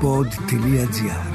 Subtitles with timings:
[0.00, 1.26] pod.gr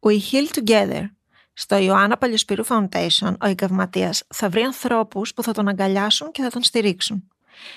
[0.00, 1.04] We Heal Together.
[1.52, 6.50] Στο Ιωάννα Παλιοσπυρού Foundation, ο εγκαυματίας θα βρει ανθρώπους που θα τον αγκαλιάσουν και θα
[6.50, 7.28] τον στηρίξουν.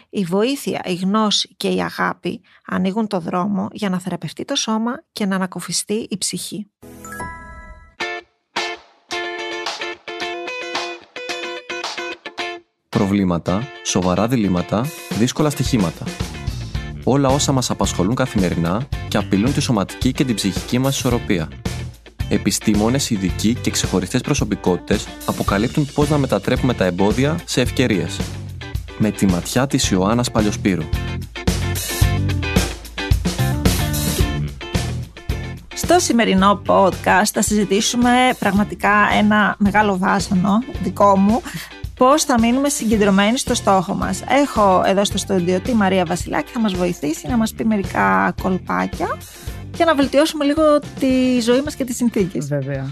[0.09, 5.03] Η βοήθεια, η γνώση και η αγάπη ανοίγουν το δρόμο για να θεραπευτεί το σώμα
[5.11, 6.67] και να ανακουφιστεί η ψυχή.
[12.89, 16.05] Προβλήματα, σοβαρά διλήμματα, δύσκολα στοιχήματα.
[17.03, 21.47] Όλα όσα μας απασχολούν καθημερινά και απειλούν τη σωματική και την ψυχική μας ισορροπία.
[22.29, 28.19] Επιστήμονες, ειδικοί και ξεχωριστές προσωπικότητες αποκαλύπτουν πώς να μετατρέπουμε τα εμπόδια σε ευκαιρίες.
[28.97, 30.83] Με τη ματιά της Ιωάννας Παλιοσπύρου.
[35.93, 41.41] Στο σημερινό podcast θα συζητήσουμε πραγματικά ένα μεγάλο βάσανο δικό μου
[41.95, 44.23] πώς θα μείνουμε συγκεντρωμένοι στο στόχο μας.
[44.29, 49.07] Έχω εδώ στο στούντιο τη Μαρία Βασιλάκη, θα μας βοηθήσει να μας πει μερικά κολπάκια
[49.75, 52.47] για να βελτιώσουμε λίγο τη ζωή μας και τις συνθήκες.
[52.47, 52.91] Βέβαια.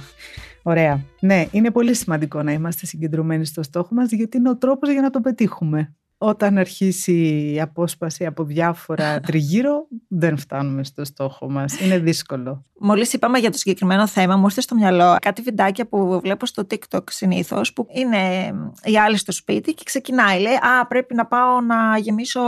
[0.64, 1.04] Ωραία.
[1.20, 5.02] Ναι, είναι πολύ σημαντικό να είμαστε συγκεντρωμένοι στο στόχο μας γιατί είναι ο τρόπος για
[5.02, 11.80] να το πετύχουμε όταν αρχίσει η απόσπαση από διάφορα τριγύρω, δεν φτάνουμε στο στόχο μας.
[11.80, 12.66] Είναι δύσκολο.
[12.80, 16.68] Μόλις είπαμε για το συγκεκριμένο θέμα, μου ήρθε στο μυαλό κάτι βιντεάκια που βλέπω στο
[16.72, 20.40] TikTok συνήθως, που είναι η άλλη στο σπίτι και ξεκινάει.
[20.40, 22.42] Λέει: Α, πρέπει να πάω να γεμίσω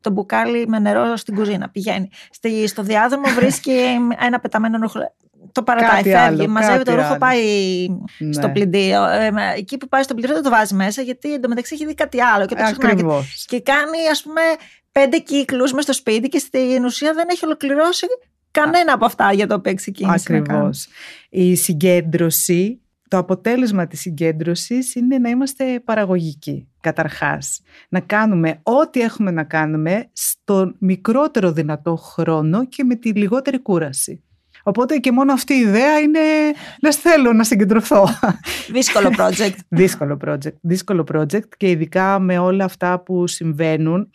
[0.00, 1.68] το μπουκάλι με νερό στην κουζίνα.
[1.68, 2.08] Πηγαίνει.
[2.66, 3.76] Στο διάδρομο βρίσκει
[4.18, 4.98] ένα πεταμένο ρούχο
[5.54, 7.18] το παρατάει, κάτι φεύγει, άλλο, μαζεύει το ρούχο, άλλο.
[7.18, 7.42] πάει
[8.18, 8.32] ναι.
[8.32, 9.04] στο πλυντήριο.
[9.04, 12.20] Ε, εκεί που πάει στο πλυντήριο δεν το βάζει μέσα, γιατί εντωμεταξύ έχει δει κάτι
[12.20, 12.94] άλλο και το ξεχνάει.
[12.94, 13.02] Και,
[13.46, 14.40] και κάνει, ας πούμε,
[14.92, 18.06] πέντε κύκλους μες στο σπίτι και στην ουσία δεν έχει ολοκληρώσει
[18.50, 20.32] κανένα από αυτά για το οποίο ξεκίνησε.
[20.32, 20.88] Ακριβώς.
[21.30, 27.60] Η συγκέντρωση, το αποτέλεσμα της συγκέντρωσης είναι να είμαστε παραγωγικοί καταρχάς.
[27.88, 34.23] Να κάνουμε ό,τι έχουμε να κάνουμε στον μικρότερο δυνατό χρόνο και με τη λιγότερη κούραση.
[34.66, 36.20] Οπότε και μόνο αυτή η ιδέα είναι,
[36.82, 38.08] λες θέλω να συγκεντρωθώ.
[38.68, 39.54] Δύσκολο project.
[39.68, 40.54] δύσκολο project.
[40.60, 44.10] Δύσκολο project και ειδικά με όλα αυτά που συμβαίνουν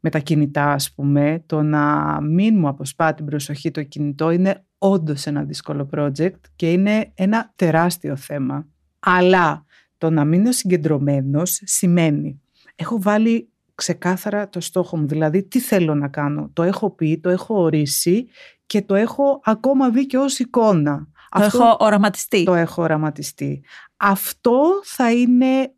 [0.00, 4.64] με τα κινητά ας πούμε, το να μην μου αποσπά την προσοχή το κινητό είναι
[4.78, 8.66] όντως ένα δύσκολο project και είναι ένα τεράστιο θέμα.
[8.98, 9.64] Αλλά
[9.98, 12.40] το να μείνω συγκεντρωμένος σημαίνει
[12.74, 16.50] έχω βάλει ξεκάθαρα το στόχο μου, δηλαδή τι θέλω να κάνω.
[16.52, 18.26] Το έχω πει, το έχω ορίσει
[18.66, 21.08] και το έχω ακόμα δει και ως εικόνα.
[21.30, 22.44] Το έχω οραματιστεί.
[22.44, 23.62] Το έχω οραματιστεί.
[23.96, 25.72] Αυτό θα είναι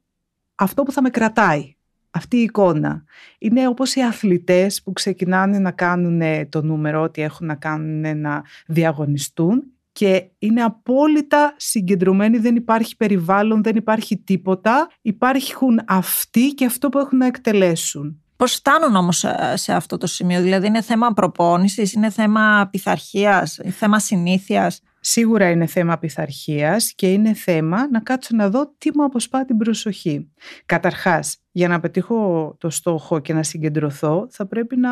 [0.55, 1.75] αυτό που θα με κρατάει.
[2.11, 3.05] Αυτή η εικόνα.
[3.39, 8.43] Είναι όπως οι αθλητές που ξεκινάνε να κάνουν το νούμερο, ότι έχουν να κάνουν να
[8.67, 14.91] διαγωνιστούν και είναι απόλυτα συγκεντρωμένοι, δεν υπάρχει περιβάλλον, δεν υπάρχει τίποτα.
[15.03, 18.23] Υπάρχουν αυτοί και αυτό που έχουν να εκτελέσουν.
[18.37, 23.59] Πώς φτάνουν όμως ε, σε αυτό το σημείο, δηλαδή είναι θέμα προπόνησης, είναι θέμα πειθαρχίας,
[23.71, 29.05] θέμα συνήθειας; Σίγουρα είναι θέμα πειθαρχίας και είναι θέμα να κάτσω να δω τι μου
[29.05, 30.33] αποσπά την προσοχή.
[30.67, 34.91] Καταρχάς, για να πετύχω το στόχο και να συγκεντρωθώ, θα πρέπει να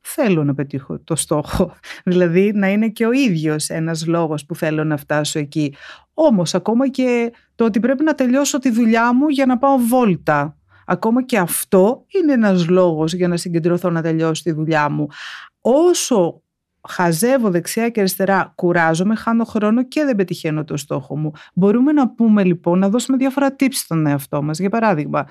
[0.00, 1.74] θέλω να πετύχω το στόχο.
[2.04, 5.74] Δηλαδή να είναι και ο ίδιος ένας λόγος που θέλω να φτάσω εκεί.
[6.14, 10.56] Όμως ακόμα και το ότι πρέπει να τελειώσω τη δουλειά μου για να πάω βόλτα
[10.90, 15.06] Ακόμα και αυτό είναι ένας λόγος για να συγκεντρωθώ να τελειώσω τη δουλειά μου.
[15.60, 16.42] Όσο
[16.88, 21.32] χαζεύω δεξιά και αριστερά, κουράζομαι, χάνω χρόνο και δεν πετυχαίνω το στόχο μου.
[21.54, 24.58] Μπορούμε να πούμε λοιπόν, να δώσουμε διάφορα tips στον εαυτό μας.
[24.58, 25.26] Για παράδειγμα,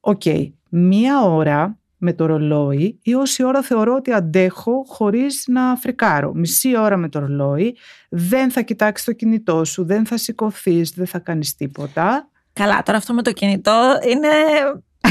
[0.00, 0.22] οκ,
[0.68, 6.32] μία ώρα με το ρολόι ή όση ώρα θεωρώ ότι αντέχω χωρίς να φρικάρω.
[6.34, 7.76] Μισή ώρα με το ρολόι,
[8.08, 12.31] δεν θα κοιτάξεις το κινητό σου, δεν θα σηκωθείς, δεν θα κάνεις τίποτα.
[12.52, 14.28] Καλά, τώρα αυτό με το κινητό είναι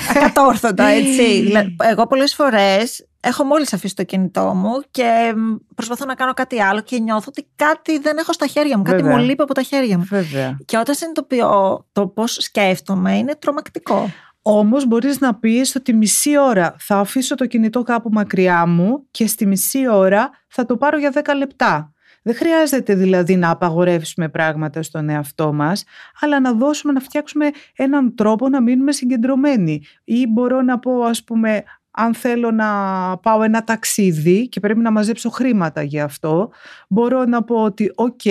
[0.10, 1.52] ακατόρθωτο, έτσι.
[1.92, 5.34] Εγώ πολλές φορές έχω μόλις αφήσει το κινητό μου και
[5.76, 8.84] προσπαθώ να κάνω κάτι άλλο και νιώθω ότι κάτι δεν έχω στα χέρια μου.
[8.84, 10.04] Κάτι μου λείπει από τα χέρια μου.
[10.10, 10.58] Βέβαια.
[10.66, 14.12] Και όταν συνειδητοποιώ το πώς σκέφτομαι, είναι τρομακτικό.
[14.42, 19.28] Όμως μπορείς να πεις ότι μισή ώρα θα αφήσω το κινητό κάπου μακριά μου και
[19.28, 21.94] στη μισή ώρα θα το πάρω για 10 λεπτά.
[22.22, 25.84] Δεν χρειάζεται δηλαδή να απαγορεύσουμε πράγματα στον εαυτό μας,
[26.20, 29.84] αλλά να δώσουμε, να φτιάξουμε έναν τρόπο να μείνουμε συγκεντρωμένοι.
[30.04, 32.68] Ή μπορώ να πω ας πούμε, αν θέλω να
[33.18, 36.52] πάω ένα ταξίδι και πρέπει να μαζέψω χρήματα για αυτό,
[36.88, 38.22] μπορώ να πω ότι οκ,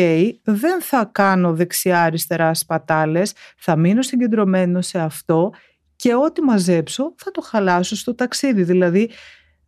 [0.42, 5.52] δεν θα κάνω δεξιά-αριστερά σπατάλες, θα μείνω συγκεντρωμένο σε αυτό
[5.96, 8.62] και ό,τι μαζέψω θα το χαλάσω στο ταξίδι.
[8.62, 9.10] Δηλαδή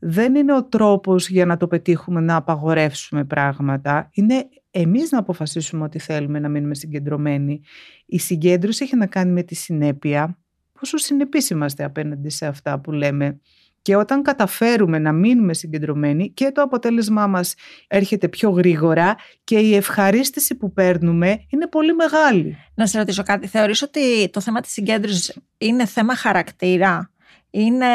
[0.05, 4.11] δεν είναι ο τρόπος για να το πετύχουμε να απαγορεύσουμε πράγματα.
[4.13, 7.61] Είναι εμείς να αποφασίσουμε ότι θέλουμε να μείνουμε συγκεντρωμένοι.
[8.07, 10.39] Η συγκέντρωση έχει να κάνει με τη συνέπεια.
[10.81, 13.41] Πόσο συνεπείς είμαστε απέναντι σε αυτά που λέμε.
[13.83, 17.55] Και όταν καταφέρουμε να μείνουμε συγκεντρωμένοι και το αποτέλεσμά μας
[17.89, 22.57] έρχεται πιο γρήγορα και η ευχαρίστηση που παίρνουμε είναι πολύ μεγάλη.
[22.75, 23.47] Να σε ρωτήσω κάτι.
[23.47, 27.11] Θεωρείς ότι το θέμα της συγκέντρωσης είναι θέμα χαρακτήρα;
[27.55, 27.87] Είναι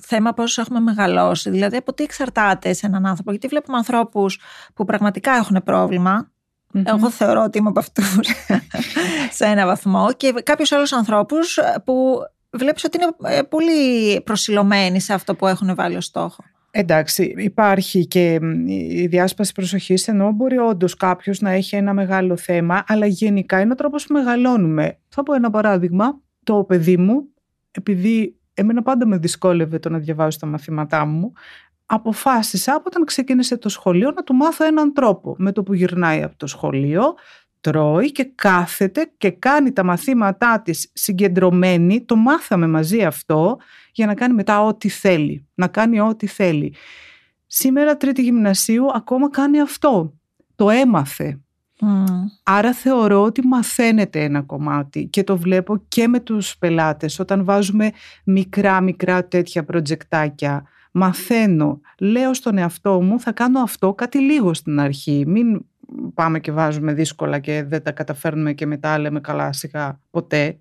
[0.00, 1.50] θέμα πώς έχουμε μεγαλώσει.
[1.50, 4.40] Δηλαδή από τι εξαρτάται σε έναν άνθρωπο; Γιατί βλέπουμε ανθρώπους
[4.74, 6.32] που πραγματικά έχουν πρόβλημα
[6.72, 8.28] Εγώ θεωρώ ότι είμαι από αυτούς
[9.38, 12.18] σε ένα βαθμό και κάποιους άλλους ανθρώπους που
[12.50, 16.44] βλέπεις ότι είναι ε, πολύ προσιλωμένοι σε αυτό που έχουν βάλει ως στόχο.
[16.74, 18.38] Εντάξει, υπάρχει και
[18.68, 23.72] η διάσπαση προσοχής, ενώ μπορεί όντως κάποιος να έχει ένα μεγάλο θέμα, αλλά γενικά είναι
[23.72, 24.98] ο τρόπος που μεγαλώνουμε.
[25.08, 26.20] Θα πω ένα παράδειγμα.
[26.44, 27.28] Το παιδί μου,
[27.70, 31.32] επειδή εμένα πάντα με δυσκόλευε το να διαβάζω τα μαθήματά μου,
[31.86, 35.34] αποφάσισα από όταν ξεκίνησε το σχολείο να του μάθω έναν τρόπο.
[35.38, 37.14] Με το που γυρνάει από το σχολείο,
[37.60, 43.58] τρώει και κάθεται και κάνει τα μαθήματά της συγκεντρωμένη, το μάθαμε μαζί αυτό,
[43.92, 46.74] για να κάνει μετά ό,τι θέλει, να κάνει ό,τι θέλει.
[47.46, 50.18] Σήμερα τρίτη γυμνασίου ακόμα κάνει αυτό,
[50.54, 51.41] το έμαθε.
[52.42, 57.18] Άρα θεωρώ ότι μαθαίνεται ένα κομμάτι και το βλέπω και με τους πελάτες.
[57.18, 57.90] Όταν βάζουμε
[58.24, 64.80] μικρά μικρά τέτοια προτζεκτάκια μαθαίνω, λέω στον εαυτό μου θα κάνω αυτό κάτι λίγο στην
[64.80, 65.24] αρχή.
[65.26, 65.64] Μην
[66.14, 70.58] πάμε και βάζουμε δύσκολα και δεν τα καταφέρνουμε και μετά λέμε καλά σιγά ποτέ.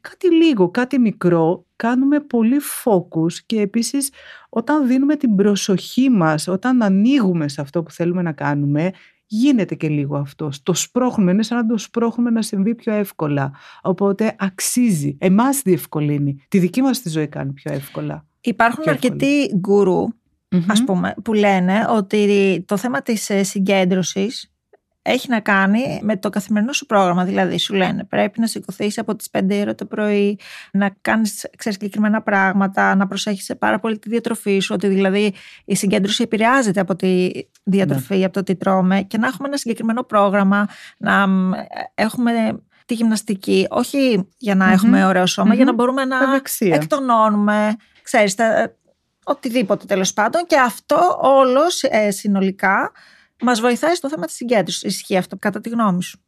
[0.00, 4.10] Κάτι λίγο, κάτι μικρό, κάνουμε πολύ focus και επίσης
[4.48, 8.92] όταν δίνουμε την προσοχή μας, όταν ανοίγουμε σε αυτό που θέλουμε να κάνουμε,
[9.26, 10.50] γίνεται και λίγο αυτό.
[10.62, 13.52] Το σπρώχνουμε, είναι σαν να το σπρώχνουμε να συμβεί πιο εύκολα.
[13.82, 15.16] Οπότε αξίζει.
[15.20, 16.44] Εμάς διευκολύνει.
[16.48, 18.26] Τη δική μας τη ζωή κάνει πιο εύκολα.
[18.40, 20.04] Υπάρχουν αρκετοί γκουρού,
[20.66, 24.50] ας πούμε, που λένε ότι το θέμα της ε, συγκέντρωσης
[25.06, 27.24] έχει να κάνει με το καθημερινό σου πρόγραμμα.
[27.24, 30.38] Δηλαδή, σου λένε πρέπει να σηκωθείς από τις 5 ώρα το πρωί,
[30.72, 34.74] να κάνεις συγκεκριμένα πράγματα, να προσέχεις πάρα πολύ τη διατροφή σου.
[34.74, 37.30] Ότι δηλαδή η συγκέντρωση επηρεάζεται από τη
[37.64, 38.24] διατροφή, ναι.
[38.24, 40.68] από το τι τρώμε και να έχουμε ένα συγκεκριμένο πρόγραμμα,
[40.98, 41.26] να
[41.94, 42.32] έχουμε
[42.86, 45.24] τη γυμναστική, όχι για να έχουμε ωραίο
[45.54, 46.16] για να μπορούμε να
[46.58, 48.34] εκτονώνουμε, ξέρεις,
[49.24, 52.92] οτιδήποτε τέλος πάντων και αυτό όλος ε, συνολικά
[53.40, 54.82] Μας βοηθάει στο θέμα της συγκέντρωσης.
[54.82, 56.26] Ισχύει αυτό, κατά τη γνώμη σου;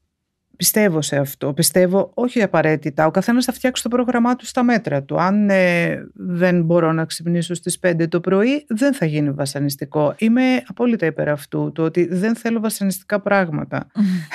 [0.58, 1.52] Πιστεύω σε αυτό.
[1.52, 3.06] Πιστεύω όχι απαραίτητα.
[3.06, 5.20] Ο καθένας θα φτιάξει το πρόγραμμά του στα μέτρα του.
[5.20, 10.14] Αν ε, δεν μπορώ να ξυπνήσω στις 5 το πρωί, δεν θα γίνει βασανιστικό.
[10.18, 11.72] Είμαι απόλυτα υπέρ αυτού.
[11.74, 13.86] Το ότι δεν θέλω βασανιστικά πράγματα.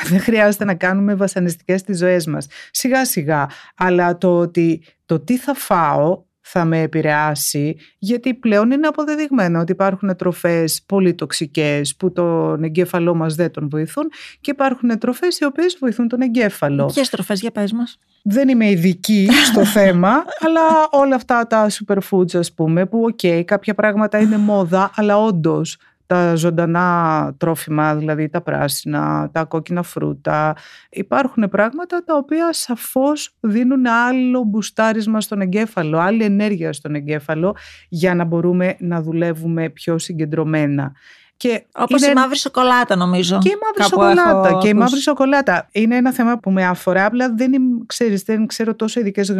[0.09, 2.47] δεν χρειάζεται να κάνουμε βασανιστικές τις ζωές μας.
[2.71, 3.49] Σιγά σιγά.
[3.75, 9.71] Αλλά το ότι το τι θα φάω θα με επηρεάσει γιατί πλέον είναι αποδεδειγμένο ότι
[9.71, 14.09] υπάρχουν τροφές πολύ τοξικές που τον εγκέφαλό μας δεν τον βοηθούν
[14.41, 16.85] και υπάρχουν τροφές οι οποίες βοηθούν τον εγκέφαλο.
[16.85, 17.99] Ποιες τροφές για πες μας.
[18.23, 20.61] Δεν είμαι ειδική στο θέμα, αλλά
[20.91, 25.77] όλα αυτά τα superfoods ας πούμε που ok, okay, κάποια πράγματα είναι μόδα, αλλά όντως
[26.13, 30.55] τα ζωντανά τρόφιμα, δηλαδή τα πράσινα, τα κόκκινα φρούτα.
[30.89, 37.55] Υπάρχουν πράγματα τα οποία σαφώς δίνουν άλλο μπουστάρισμα στον εγκέφαλο, άλλη ενέργεια στον εγκέφαλο
[37.89, 40.91] για να μπορούμε να δουλεύουμε πιο συγκεντρωμένα.
[41.37, 42.11] Και Όπως είναι...
[42.11, 43.39] η μαύρη σοκολάτα νομίζω.
[43.39, 44.57] Και η μαύρη σοκολάτα.
[44.61, 45.67] Και η μαύρη σοκολάτα.
[45.71, 47.51] Είναι ένα θέμα που με αφορά, απλά δεν,
[47.85, 49.33] ξέρεις, δεν ξέρω τόσο ειδικές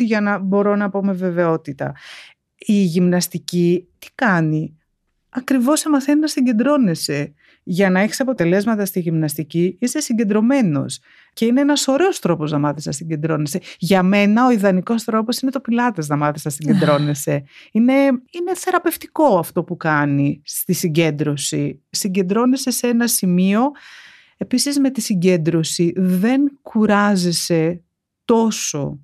[0.00, 1.92] για να μπορώ να πω με βεβαιότητα.
[2.56, 4.78] Η γυμναστική τι κάνει;
[5.36, 7.34] Ακριβώς σε μαθαίνει να συγκεντρώνεσαι.
[7.62, 11.00] Για να έχεις αποτελέσματα στη γυμναστική είσαι συγκεντρωμένος
[11.32, 13.60] και είναι ένας ωραίος τρόπος να μάθεις να συγκεντρώνεσαι.
[13.78, 17.44] Για μένα ο ιδανικός τρόπος είναι το πιλάτες να μάθεις να συγκεντρώνεσαι.
[17.72, 17.94] είναι,
[18.30, 21.82] είναι θεραπευτικό αυτό που κάνει στη συγκέντρωση.
[21.90, 23.70] Συγκεντρώνεσαι σε ένα σημείο
[24.36, 27.82] Επίσης με τη συγκέντρωση δεν κουράζεσαι
[28.24, 28.98] τόσο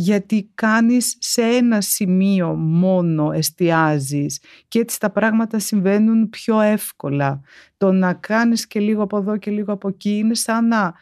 [0.00, 7.40] γιατί κάνεις σε ένα σημείο μόνο εστιάζεις και έτσι τα πράγματα συμβαίνουν πιο εύκολα.
[7.76, 10.94] Το να κάνεις και λίγο από εδώ και λίγο από εκεί είναι σαν να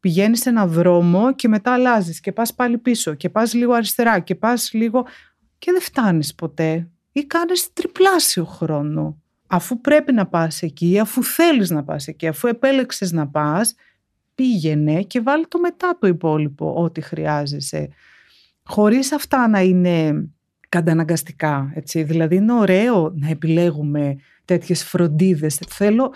[0.00, 4.18] πηγαίνεις σε ένα δρόμο και μετά αλλάζεις και πας πάλι πίσω και πας λίγο αριστερά
[4.18, 5.06] και πας λίγο
[5.58, 9.20] και δεν φτάνεις ποτέ ή κάνεις τριπλάσιο χρόνο.
[9.46, 13.74] Αφού πρέπει να πας εκεί, αφού θέλεις να πας εκεί, αφού επέλεξες να πας,
[14.34, 17.88] πήγαινε και βάλει το μετά το υπόλοιπο ό,τι χρειάζεσαι
[18.66, 20.28] χωρίς αυτά να είναι
[20.68, 21.72] καταναγκαστικά.
[21.74, 22.02] Έτσι.
[22.02, 25.60] Δηλαδή είναι ωραίο να επιλέγουμε τέτοιες φροντίδες.
[25.68, 26.12] Θέλω,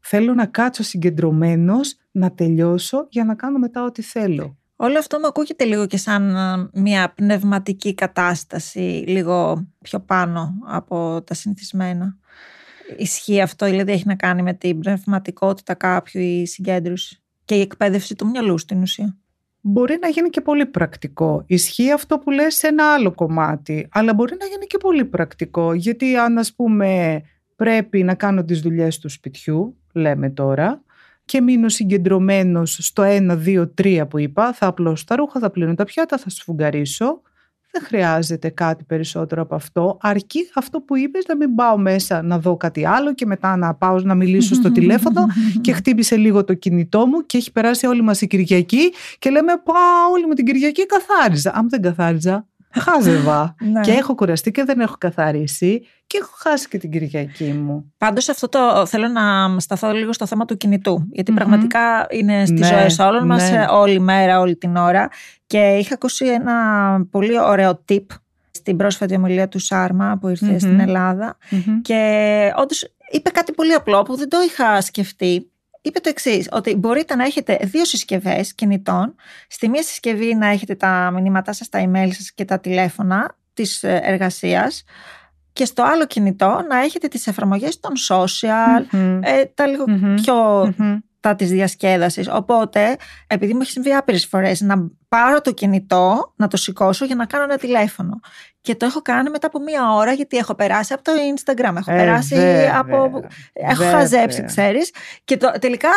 [0.00, 4.58] θέλω να κάτσω συγκεντρωμένος, να τελειώσω για να κάνω μετά ό,τι θέλω.
[4.76, 6.36] Όλο αυτό μου ακούγεται λίγο και σαν
[6.72, 12.16] μια πνευματική κατάσταση, λίγο πιο πάνω από τα συνηθισμένα.
[12.96, 18.14] Ισχύει αυτό, δηλαδή έχει να κάνει με την πνευματικότητα κάποιου, η συγκέντρωση και η εκπαίδευση
[18.14, 19.16] του μυαλού στην ουσία.
[19.66, 21.44] Μπορεί να γίνει και πολύ πρακτικό.
[21.46, 25.72] Ισχύει αυτό που λες σε ένα άλλο κομμάτι, αλλά μπορεί να γίνει και πολύ πρακτικό.
[25.72, 27.22] Γιατί αν ας πούμε
[27.56, 30.82] πρέπει να κάνω τις δουλειές του σπιτιού, λέμε τώρα,
[31.24, 35.74] και μείνω συγκεντρωμένος στο 1, 2, 3 που είπα, θα απλώσω τα ρούχα, θα πλύνω
[35.74, 37.20] τα πιάτα, θα σφουγγαρίσω.
[37.76, 39.98] Δεν χρειάζεται κάτι περισσότερο από αυτό.
[40.00, 43.74] Αρκεί αυτό που είπες να μην πάω μέσα να δω κάτι άλλο και μετά να
[43.74, 45.26] πάω να μιλήσω στο τηλέφωνο
[45.60, 49.52] και χτύπησε λίγο το κινητό μου και έχει περάσει όλη μας η Κυριακή και λέμε
[49.64, 51.52] πάω όλη μου την Κυριακή καθάριζα.
[51.54, 52.46] Αν δεν καθάριζα
[52.80, 53.80] χάζευα Ναι.
[53.80, 57.92] και έχω κουραστεί και δεν έχω καθαρίσει και έχω χάσει και την Κυριακή μου.
[57.98, 59.22] Πάντως, αυτό το θέλω να
[59.60, 61.08] σταθώ λίγο στο θέμα του κινητού.
[61.12, 61.36] Γιατί Μμμ.
[61.38, 63.64] πραγματικά είναι στις Ναι, ζωές όλων μας ναι.
[63.70, 65.08] όλη μέρα, όλη την ώρα.
[65.46, 66.54] Και είχα ακούσει ένα
[67.10, 68.04] πολύ ωραίο tip
[68.50, 70.58] στην πρόσφατη ομιλία του Σάρμα που ηρθε Μμμ.
[70.58, 71.36] στην Ελλάδα.
[71.82, 75.48] Και όντως είπε κάτι πολύ απλό που δεν το είχα σκεφτεί.
[75.86, 79.14] Είπε το εξής, ότι μπορείτε να έχετε δύο συσκευές κινητών.
[79.48, 83.82] Στη μία συσκευή να έχετε τα μηνύματά σας, τα email σας και τα τηλέφωνα της
[83.82, 84.84] εργασίας.
[85.52, 89.20] Και στο άλλο κινητό να έχετε τις εφαρμογές των social, Μμμ.
[89.22, 90.14] ε, τα λίγο Μμμ.
[90.14, 90.98] πιο Μμμ.
[91.24, 92.28] Τα της διασκέδασης.
[92.28, 94.74] Οπότε, επειδή μου έχει συμβεί άπειρες φορές να
[95.08, 98.20] πάρω το κινητό, να το σηκώσω για να κάνω ένα τηλέφωνο.
[98.60, 101.92] Και το έχω κάνει μετά από μία ώρα γιατί έχω περάσει από το Instagram, έχω
[101.92, 102.76] Ε, περάσει βέβαια.
[102.78, 102.96] από...
[103.52, 103.98] Έχω Βέβαια.
[103.98, 104.90] χαζέψει, ξέρεις.
[105.24, 105.88] Και το, τελικά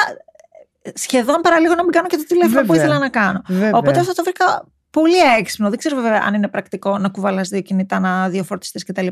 [0.94, 2.84] σχεδόν παραλίγο να μην κάνω και το τηλέφωνο που Βέβαια.
[2.84, 3.42] ήθελα να κάνω.
[3.48, 3.72] Βέβαια.
[3.74, 4.68] Οπότε αυτό το βρήκα
[5.02, 5.70] πολύ έξυπνο.
[5.70, 9.08] Δεν ξέρω βέβαια αν είναι πρακτικό να κουβαλάς δύο κινητά, να δύο φορτιστέ κτλ.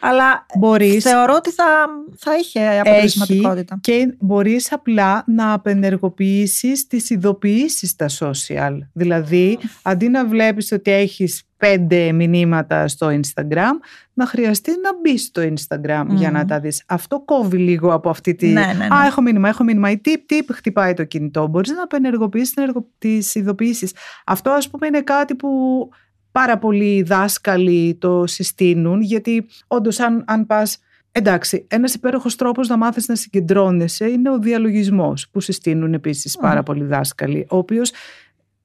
[0.00, 1.64] Αλλά μπορείς θεωρώ ότι θα,
[2.16, 3.78] θα είχε αποτελεσματικότητα.
[3.80, 8.78] και μπορείς απλά να απενεργοποιήσεις τις ειδοποιήσεις στα social.
[8.92, 13.72] Δηλαδή, αντί να βλέπεις ότι έχεις πέντε μηνύματα στο Instagram,
[14.12, 16.16] να χρειαστεί να μπει στο Instagram Μμμ.
[16.16, 16.82] για να τα δεις.
[16.86, 18.46] Αυτό κόβει λίγο από αυτή τη...
[18.48, 18.84] Ναι, ναι, ναι.
[18.84, 19.90] Α, έχω μήνυμα, έχω μήνυμα.
[19.90, 21.46] Η τύπ, τύπ, χτυπάει το κινητό.
[21.46, 23.94] Μπορείς να απενεργοποιήσεις την εργο- τις ειδοποιήσεις.
[24.26, 25.48] Αυτό, ας πούμε, είναι κάτι που
[26.32, 30.78] πάρα πολλοί δάσκαλοι το συστήνουν, γιατί όντως αν, αν πας
[31.12, 36.48] Εντάξει, ένας υπέροχος τρόπος να μάθεις να συγκεντρώνεσαι είναι ο διαλογισμός, που συστήνουν επίσης Μμμ.
[36.48, 37.92] πάρα πολλοί δάσκαλοι, ο οποίος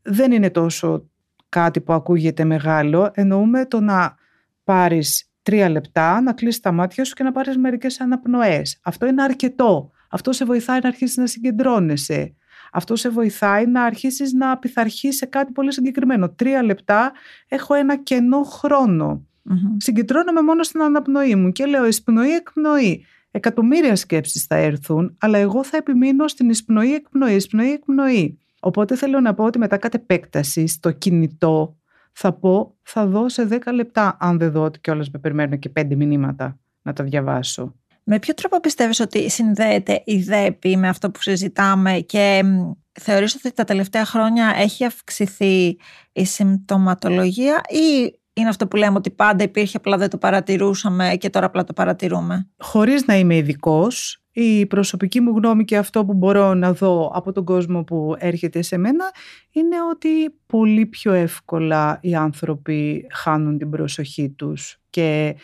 [0.01, 1.09] δεν είναι τόσο
[1.55, 3.11] κάτι που ακούγεται μεγάλο.
[3.13, 4.15] Εννοούμε το να
[4.63, 8.79] πάρεις τρία λεπτά, να κλείσεις τα μάτια σου και να πάρεις μερικές αναπνοές.
[8.83, 9.91] Αυτό είναι αρκετό.
[10.09, 12.35] Αυτό σε βοηθάει να αρχίσεις να συγκεντρώνεσαι.
[12.71, 16.29] Αυτό σε βοηθάει να αρχίσεις να πειθαρχείς σε κάτι πολύ συγκεκριμένο.
[16.29, 17.11] Τρία λεπτά
[17.47, 19.75] έχω ένα κενό χρόνο Μμμ.
[19.77, 23.05] συγκεντρώνομαι μόνο στην αναπνοή μου και λέω εισπνοή, εκπνοή.
[23.31, 28.39] Εκατομμύρια σκέψεις θα έρθουν, αλλά εγώ θα επιμείνω στην εισπνοή, εκπνοή, εισπνοή, εκπνοή.
[28.65, 31.77] Οπότε θέλω να πω ότι μετά κατ' επέκταση στο κινητό
[32.11, 35.71] θα πω θα δω σε 10 λεπτά αν δεν δω ότι κιόλας με περιμένω και
[35.79, 37.75] 5 μηνύματα να τα διαβάσω.
[38.03, 43.35] Με ποιο τρόπο πιστεύεις ότι συνδέεται η ΔΕΠΗ με αυτό που συζητάμε και μ, θεωρείς
[43.35, 45.77] ότι τα τελευταία χρόνια έχει αυξηθεί
[46.11, 51.29] η συμπτωματολογία ή είναι αυτό που λέμε ότι πάντα υπήρχε απλά δεν το παρατηρούσαμε και
[51.29, 56.13] τώρα απλά το παρατηρούμε; Χωρίς να είμαι ειδικός, η προσωπική μου γνώμη και αυτό που
[56.13, 59.11] μπορώ να δω από τον κόσμο που έρχεται σε μένα
[59.51, 60.09] είναι ότι
[60.45, 65.35] πολύ πιο εύκολα οι άνθρωποι χάνουν την προσοχή τους και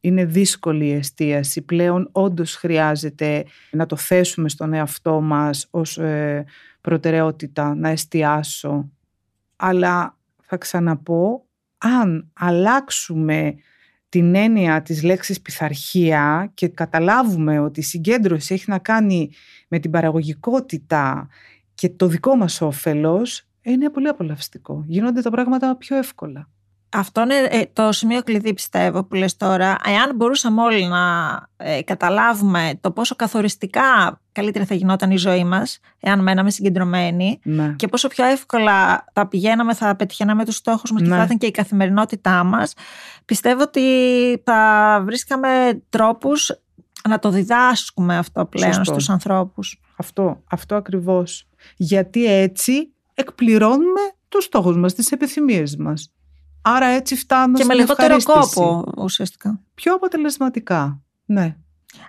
[0.00, 1.62] είναι δύσκολη η εστίαση.
[1.62, 6.44] Πλέον όντως χρειάζεται να το θέσουμε στον εαυτό μας ως ε,
[6.80, 8.90] προτεραιότητα, να εστιάσω.
[9.56, 11.46] Αλλά θα ξαναπώ,
[11.78, 13.54] αν αλλάξουμε
[14.14, 19.30] την έννοια της λέξης πειθαρχία και καταλάβουμε ότι η συγκέντρωση έχει να κάνει
[19.68, 21.28] με την παραγωγικότητα
[21.74, 24.84] και το δικό μας όφελος, είναι πολύ απολαυστικό.
[24.86, 26.48] Γίνονται τα πράγματα πιο εύκολα.
[26.96, 29.76] Αυτό είναι ε, το σημείο κλειδί πιστεύω που λες τώρα.
[29.84, 31.02] Εάν μπορούσαμε όλοι να
[31.56, 37.72] ε, καταλάβουμε το πόσο καθοριστικά καλύτερα θα γινόταν η ζωή μας, εάν μέναμε συγκεντρωμένοι Ναι.
[37.76, 41.16] και πόσο πιο εύκολα θα πηγαίναμε, θα πετυχαίναμε τους στόχους μας και Ναι.
[41.16, 42.74] θα ήταν και η καθημερινότητά μας,
[43.24, 43.82] πιστεύω ότι
[44.44, 46.50] θα βρίσκαμε τρόπους
[47.08, 48.92] να το διδάσκουμε αυτό πλέον Σωστό.
[48.92, 49.80] στους ανθρώπους.
[49.96, 51.48] Αυτό, αυτό ακριβώς.
[51.76, 56.12] Γιατί έτσι εκπληρώνουμε τους στόχους μας, τις επιθυμίες μας.
[56.66, 58.60] Άρα έτσι φτάνω και με στην λιγότερο ευχαρίστηση.
[58.60, 59.60] κόπο ουσιαστικά.
[59.74, 61.02] Πιο αποτελεσματικά.
[61.24, 61.56] Ναι.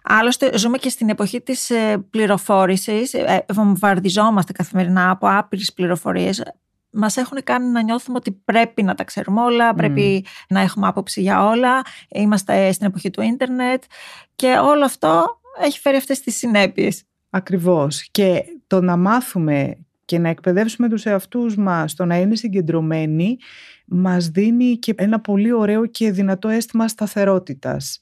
[0.04, 3.14] Άλλωστε, ζούμε και στην εποχή της ε, πληροφόρησης.
[3.14, 6.44] Ε, βομβαρδιζόμαστε καθημερινά από άπειρες πληροφορίες.
[6.92, 11.22] Μας έχουν κάνει να νιώθουμε ότι πρέπει να τα ξέρουμε όλα, πρέπει να έχουμε άποψη
[11.22, 11.82] για όλα.
[12.10, 13.84] Είμαστε στην εποχή του ίντερνετ
[14.36, 17.04] και όλο αυτό έχει φέρει αυτές τις συνέπειες.
[17.30, 18.08] Ακριβώς.
[18.12, 23.38] Και το να μάθουμε και να εκπαιδεύσουμε τους εαυτούς μας το να είναι συγκεντρωμένοι
[23.86, 28.00] μας δίνει και ένα πολύ ωραίο και δυνατό αίσθημα σταθερότητας.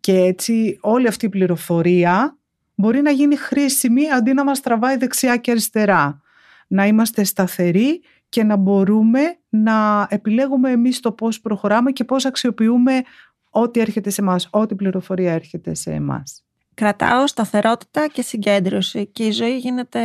[0.00, 2.38] Και έτσι όλη αυτή η πληροφορία
[2.74, 6.20] μπορεί να γίνει χρήσιμη αντί να μας τραβάει δεξιά και αριστερά.
[6.68, 13.02] Να είμαστε σταθεροί και να μπορούμε να επιλέγουμε εμείς το πώς προχωράμε και πώς αξιοποιούμε
[13.50, 16.44] ό,τι έρχεται σε εμάς, ό,τι πληροφορία έρχεται σε εμάς.
[16.74, 20.00] Κρατάω σταθερότητα και συγκέντρωση και η ζωή γίνεται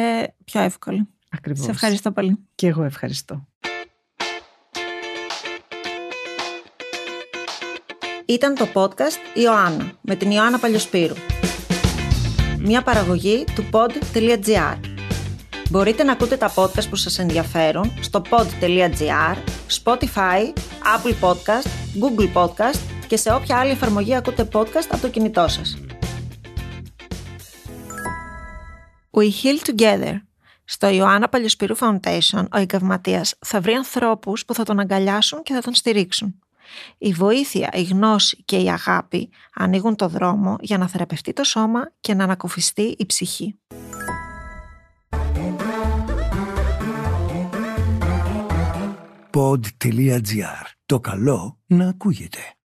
[0.46, 1.08] πιο εύκολη.
[1.30, 1.64] Ακριβώς.
[1.64, 2.38] Σε ευχαριστώ πολύ.
[2.56, 3.48] Και εγώ ευχαριστώ.
[8.30, 11.14] Ήταν το podcast Ιωάννα με την Ιωάννα Παλιοσπύρου.
[12.60, 14.80] Μια παραγωγή του pod.gr.
[15.70, 19.36] Μπορείτε να ακούτε τα podcast που σας ενδιαφέρουν στο pod.gr,
[19.84, 20.54] Spotify,
[20.96, 21.68] Apple Podcast,
[22.02, 25.78] Google Podcast και σε όποια άλλη εφαρμογή ακούτε podcast από το κινητό σας.
[29.12, 30.14] We Heal Together.
[30.66, 35.62] Στο Ιωάννα Παλιοσπύρου Foundation, ο εγκαυματίας θα βρει ανθρώπους που θα τον αγκαλιάσουν και θα
[35.62, 36.40] τον στηρίξουν.
[36.98, 41.92] Η βοήθεια, η γνώση και η αγάπη ανοίγουν το δρόμο για να θεραπευτεί το σώμα
[42.00, 43.60] και να ανακουφιστεί η ψυχή.
[49.32, 50.66] Pod.gr.
[50.86, 52.57] Το καλό να ακούγεται.